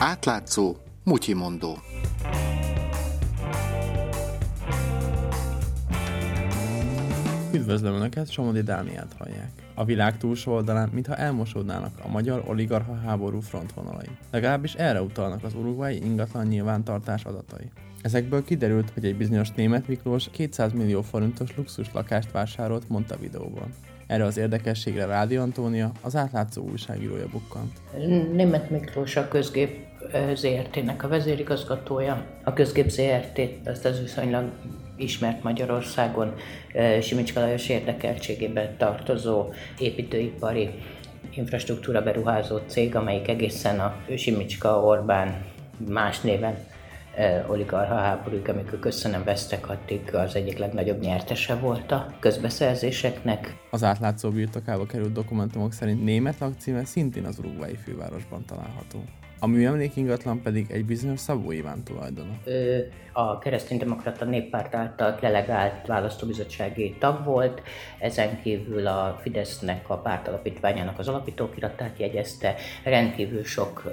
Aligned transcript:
Átlátszó, 0.00 0.76
mutyimondó. 1.04 1.78
Üdvözlöm 7.52 7.94
Önöket, 7.94 8.30
Somodi 8.30 8.62
Dániát 8.62 9.14
hallják. 9.18 9.50
A 9.74 9.84
világ 9.84 10.18
túlsó 10.18 10.52
oldalán, 10.52 10.88
mintha 10.92 11.16
elmosódnának 11.16 11.92
a 12.02 12.08
magyar 12.08 12.42
oligarcha 12.46 12.94
háború 12.94 13.40
frontvonalai. 13.40 14.08
Legalábbis 14.30 14.74
erre 14.74 15.02
utalnak 15.02 15.44
az 15.44 15.54
urugvái 15.54 16.04
ingatlan 16.04 16.46
nyilvántartás 16.46 17.24
adatai. 17.24 17.70
Ezekből 18.02 18.44
kiderült, 18.44 18.90
hogy 18.94 19.04
egy 19.04 19.16
bizonyos 19.16 19.50
német 19.50 19.88
Miklós 19.88 20.28
200 20.30 20.72
millió 20.72 21.02
forintos 21.02 21.56
luxus 21.56 21.92
lakást 21.92 22.32
vásárolt 22.32 22.88
Montevideóban. 22.88 23.74
Erre 24.06 24.24
az 24.24 24.36
érdekességre 24.36 25.04
Rádi 25.04 25.36
Antónia, 25.36 25.92
az 26.00 26.16
átlátszó 26.16 26.62
újságírója 26.62 27.26
bukkant. 27.32 27.72
Német 28.32 28.70
Miklós 28.70 29.16
a 29.16 29.28
közgép 29.28 29.87
ZRT-nek 30.34 31.02
a 31.04 31.08
vezérigazgatója. 31.08 32.24
A 32.44 32.52
közgép 32.52 32.88
ZRT, 32.88 33.40
ezt 33.64 33.84
az 33.84 34.00
viszonylag 34.00 34.44
ismert 34.96 35.42
Magyarországon, 35.42 36.34
Simicska 37.00 37.40
Lajos 37.40 37.68
érdekeltségében 37.68 38.76
tartozó 38.76 39.52
építőipari 39.78 40.70
infrastruktúra 41.30 42.02
beruházó 42.02 42.58
cég, 42.66 42.96
amelyik 42.96 43.28
egészen 43.28 43.80
a 43.80 43.96
Simicska 44.16 44.82
Orbán 44.82 45.44
más 45.88 46.20
néven 46.20 46.56
oligarha 47.46 47.94
háborúig, 47.94 48.48
amikor 48.48 48.78
köszönöm 48.78 49.24
vesztek, 49.24 49.68
addig 49.68 50.14
az 50.14 50.34
egyik 50.34 50.58
legnagyobb 50.58 51.00
nyertese 51.00 51.54
volt 51.54 51.92
a 51.92 52.14
közbeszerzéseknek. 52.20 53.56
Az 53.70 53.82
átlátszó 53.82 54.30
birtokába 54.30 54.86
került 54.86 55.12
dokumentumok 55.12 55.72
szerint 55.72 56.04
német 56.04 56.38
lakcíme 56.38 56.84
szintén 56.84 57.24
az 57.24 57.38
urugvái 57.38 57.76
fővárosban 57.84 58.44
található. 58.44 59.04
A 59.40 59.46
műemlék 59.46 59.96
ingatlan 59.96 60.42
pedig 60.42 60.70
egy 60.70 60.84
bizonyos 60.84 61.20
Szabó 61.20 61.52
Iván 61.52 61.82
tulajdona. 61.82 62.30
Ő 62.44 62.92
a 63.12 63.38
kereszténydemokrata 63.38 64.24
néppárt 64.24 64.74
által 64.74 65.18
delegált 65.20 65.86
választóbizottsági 65.86 66.96
tag 66.98 67.24
volt, 67.24 67.62
ezen 67.98 68.40
kívül 68.42 68.86
a 68.86 69.18
Fidesznek 69.20 69.90
a 69.90 69.96
pártalapítványának 69.96 70.98
az 70.98 71.08
alapítókiratát 71.08 71.98
jegyezte, 71.98 72.54
rendkívül 72.84 73.44
sok 73.44 73.92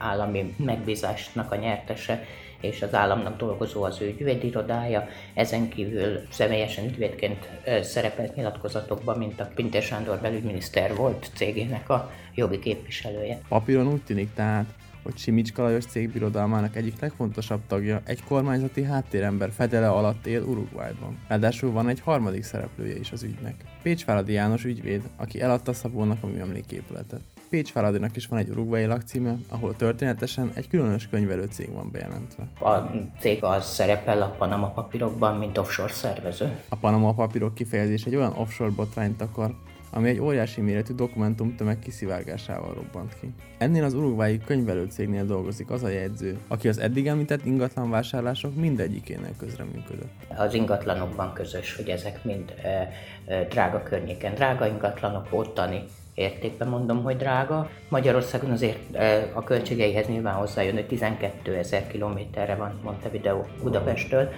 állami 0.00 0.54
megbízásnak 0.56 1.52
a 1.52 1.56
nyertese, 1.56 2.24
és 2.60 2.82
az 2.82 2.94
államnak 2.94 3.36
dolgozó 3.36 3.82
az 3.82 4.00
ő 4.00 4.06
ügyvédirodája. 4.06 5.08
Ezen 5.34 5.68
kívül 5.68 6.20
személyesen 6.30 6.84
ügyvédként 6.84 7.48
szerepelt 7.82 8.34
nyilatkozatokban, 8.34 9.18
mint 9.18 9.40
a 9.40 9.50
Pintér 9.54 9.82
Sándor 9.82 10.18
belügyminiszter 10.18 10.94
volt 10.94 11.30
cégének 11.34 11.88
a 11.88 12.10
jogi 12.34 12.58
képviselője. 12.58 13.40
Papíron 13.48 13.92
úgy 13.92 14.02
tűnik 14.02 14.34
tehát, 14.34 14.66
hogy 15.02 15.16
Simicska 15.16 15.62
Lajos 15.62 15.84
cégbirodalmának 15.84 16.76
egyik 16.76 17.00
legfontosabb 17.00 17.60
tagja 17.66 18.00
egy 18.04 18.24
kormányzati 18.24 18.82
háttérember 18.82 19.50
fedele 19.50 19.88
alatt 19.88 20.26
él 20.26 20.42
Uruguayban. 20.42 21.18
Ráadásul 21.28 21.72
van 21.72 21.88
egy 21.88 22.00
harmadik 22.00 22.42
szereplője 22.42 22.98
is 22.98 23.12
az 23.12 23.22
ügynek. 23.22 23.54
Pécs 23.82 24.04
Fáradi 24.04 24.32
János 24.32 24.64
ügyvéd, 24.64 25.02
aki 25.16 25.40
eladta 25.40 25.72
Szabónak 25.72 26.22
a 26.22 26.26
műemléképületet. 26.26 27.20
Pécs 27.50 27.70
Fáradinak 27.70 28.16
is 28.16 28.26
van 28.26 28.38
egy 28.38 28.48
urugvai 28.48 28.84
lakcíme, 28.84 29.36
ahol 29.48 29.76
történetesen 29.76 30.50
egy 30.54 30.68
különös 30.68 31.08
könyvelő 31.08 31.44
cég 31.50 31.72
van 31.72 31.90
bejelentve. 31.92 32.48
A 32.60 32.90
cég 33.18 33.44
az 33.44 33.64
szerepel 33.64 34.22
a 34.22 34.34
Panama 34.38 34.70
papírokban, 34.70 35.36
mint 35.36 35.58
offshore 35.58 35.92
szervező. 35.92 36.58
A 36.68 36.76
Panama 36.76 37.14
papírok 37.14 37.54
kifejezés 37.54 38.04
egy 38.04 38.16
olyan 38.16 38.32
offshore 38.32 38.70
botrányt 38.70 39.20
akar, 39.20 39.54
ami 39.90 40.08
egy 40.08 40.20
óriási 40.20 40.60
méretű 40.60 40.94
dokumentum 40.94 41.56
tömeg 41.56 41.78
kiszivárgásával 41.78 42.74
robbant 42.74 43.16
ki. 43.20 43.34
Ennél 43.58 43.84
az 43.84 43.94
urugvái 43.94 44.38
könyvelőcégnél 44.38 45.24
dolgozik 45.24 45.70
az 45.70 45.82
a 45.82 45.88
jegyző, 45.88 46.38
aki 46.48 46.68
az 46.68 46.78
eddig 46.78 47.06
említett 47.06 47.44
ingatlan 47.44 47.90
vásárlások 47.90 48.54
mindegyikénél 48.54 49.34
közreműködött. 49.38 50.12
Az 50.36 50.54
ingatlanokban 50.54 51.32
közös, 51.32 51.76
hogy 51.76 51.88
ezek 51.88 52.24
mind 52.24 52.54
e, 52.62 52.92
e, 53.26 53.44
drága 53.44 53.82
környéken, 53.82 54.34
drága 54.34 54.66
ingatlanok, 54.66 55.26
ottani 55.30 55.84
értékben 56.20 56.68
mondom, 56.68 57.02
hogy 57.02 57.16
drága. 57.16 57.70
Magyarországon 57.88 58.50
azért 58.50 58.96
a 59.34 59.44
költségeihez 59.44 60.06
nyilván 60.06 60.34
hozzájön, 60.34 60.74
hogy 60.74 60.86
12 60.86 61.56
ezer 61.56 61.86
kilométerre 61.86 62.54
van 62.54 62.80
Montevideo 62.82 63.44
Budapesttől, 63.62 64.28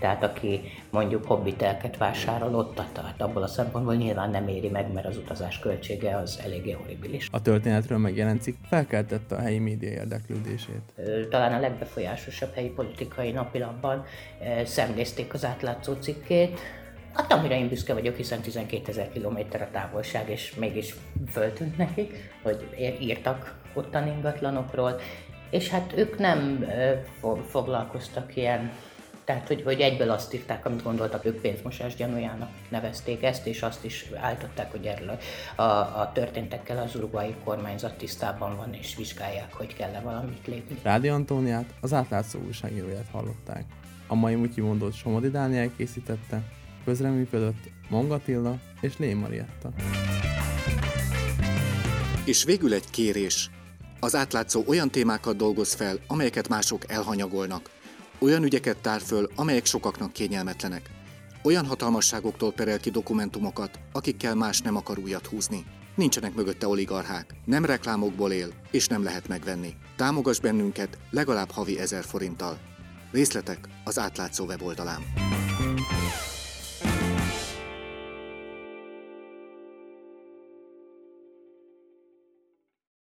tehát 0.00 0.22
aki 0.22 0.60
mondjuk 0.90 1.24
hobbitelket 1.24 1.96
vásárol 1.96 2.54
ott, 2.54 2.74
tehát 2.74 3.20
abból 3.20 3.42
a 3.42 3.46
szempontból 3.46 3.94
nyilván 3.94 4.30
nem 4.30 4.48
éri 4.48 4.68
meg, 4.68 4.92
mert 4.92 5.06
az 5.06 5.16
utazás 5.16 5.58
költsége 5.58 6.16
az 6.16 6.40
eléggé 6.44 6.72
horribilis. 6.72 7.28
A 7.32 7.42
történetről 7.42 7.98
megjelent 7.98 8.42
cikk 8.42 8.56
felkeltette 8.68 9.34
a 9.34 9.40
helyi 9.40 9.58
média 9.58 9.90
érdeklődését. 9.90 10.82
Talán 11.30 11.52
a 11.52 11.60
legbefolyásosabb 11.60 12.54
helyi 12.54 12.68
politikai 12.68 13.30
napilapban 13.30 14.04
szemlézték 14.64 15.34
az 15.34 15.44
átlátszó 15.44 15.92
cikkét, 15.92 16.60
Hát 17.14 17.32
amire 17.32 17.58
én 17.58 17.68
büszke 17.68 17.94
vagyok, 17.94 18.16
hiszen 18.16 18.40
12 18.40 18.82
ezer 18.88 19.12
kilométer 19.12 19.62
a 19.62 19.68
távolság, 19.72 20.30
és 20.30 20.54
mégis 20.54 20.94
föltűnt 21.30 21.76
nekik, 21.76 22.30
hogy 22.42 22.68
írtak 23.00 23.60
ottan 23.74 24.06
ingatlanokról, 24.06 25.00
és 25.50 25.68
hát 25.68 25.92
ők 25.96 26.18
nem 26.18 26.66
foglalkoztak 27.48 28.36
ilyen 28.36 28.72
tehát, 29.24 29.46
hogy, 29.46 29.62
hogy 29.62 29.80
egyből 29.80 30.10
azt 30.10 30.34
írták, 30.34 30.66
amit 30.66 30.82
gondoltak, 30.82 31.24
ők 31.24 31.40
pénzmosás 31.40 31.94
gyanújának 31.94 32.50
nevezték 32.68 33.22
ezt, 33.22 33.46
és 33.46 33.62
azt 33.62 33.84
is 33.84 34.10
állították, 34.14 34.70
hogy 34.70 34.86
erről 34.86 35.18
a, 35.56 35.62
a 35.62 36.10
történtekkel 36.14 36.78
az 36.78 36.94
uruguayi 36.94 37.34
kormányzat 37.44 37.94
tisztában 37.96 38.56
van, 38.56 38.74
és 38.74 38.96
vizsgálják, 38.96 39.52
hogy 39.52 39.74
kell-e 39.74 40.00
valamit 40.00 40.46
lépni. 40.46 40.78
Rádi 40.82 41.08
Antóniát, 41.08 41.74
az 41.80 41.92
átlátszó 41.92 42.38
újságíróját 42.46 43.08
hallották. 43.12 43.64
A 44.06 44.14
mai 44.14 44.34
Mutyi 44.34 44.60
mondott 44.60 44.94
Somodi 44.94 45.30
Dániel 45.30 45.70
készítette, 45.76 46.42
közreműködött 46.84 47.70
Mongatilla 47.88 48.58
és 48.80 48.96
Lé 48.98 49.14
Marietta. 49.14 49.72
És 52.24 52.44
végül 52.44 52.74
egy 52.74 52.90
kérés. 52.90 53.50
Az 54.00 54.14
átlátszó 54.14 54.64
olyan 54.66 54.90
témákat 54.90 55.36
dolgoz 55.36 55.72
fel, 55.72 55.98
amelyeket 56.06 56.48
mások 56.48 56.90
elhanyagolnak. 56.90 57.70
Olyan 58.18 58.42
ügyeket 58.42 58.76
tár 58.76 59.00
föl, 59.00 59.30
amelyek 59.36 59.64
sokaknak 59.64 60.12
kényelmetlenek. 60.12 60.90
Olyan 61.42 61.66
hatalmasságoktól 61.66 62.52
perel 62.52 62.78
ki 62.78 62.90
dokumentumokat, 62.90 63.78
akikkel 63.92 64.34
más 64.34 64.60
nem 64.60 64.76
akar 64.76 64.98
újat 64.98 65.26
húzni. 65.26 65.64
Nincsenek 65.94 66.34
mögötte 66.34 66.66
oligarchák, 66.66 67.34
nem 67.44 67.64
reklámokból 67.64 68.32
él, 68.32 68.48
és 68.70 68.86
nem 68.86 69.02
lehet 69.02 69.28
megvenni. 69.28 69.74
Támogass 69.96 70.38
bennünket 70.38 70.98
legalább 71.10 71.50
havi 71.50 71.78
ezer 71.78 72.04
forinttal. 72.04 72.58
Részletek 73.10 73.68
az 73.84 73.98
átlátszó 73.98 74.44
weboldalán. 74.44 75.02